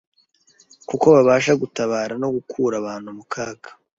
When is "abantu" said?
2.81-3.07